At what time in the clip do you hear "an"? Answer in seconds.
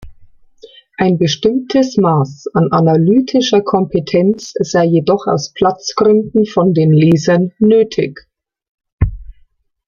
2.55-2.71